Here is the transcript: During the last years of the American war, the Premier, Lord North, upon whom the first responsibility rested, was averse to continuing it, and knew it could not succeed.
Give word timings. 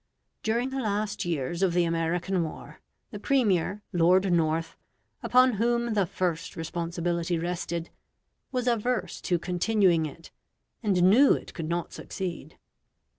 During 0.41 0.71
the 0.71 0.81
last 0.81 1.25
years 1.25 1.61
of 1.61 1.73
the 1.73 1.83
American 1.85 2.43
war, 2.43 2.79
the 3.11 3.19
Premier, 3.19 3.83
Lord 3.93 4.33
North, 4.33 4.75
upon 5.21 5.53
whom 5.61 5.93
the 5.93 6.07
first 6.07 6.55
responsibility 6.55 7.37
rested, 7.37 7.91
was 8.51 8.67
averse 8.67 9.21
to 9.21 9.37
continuing 9.37 10.07
it, 10.07 10.31
and 10.81 11.03
knew 11.03 11.33
it 11.33 11.53
could 11.53 11.69
not 11.69 11.93
succeed. 11.93 12.57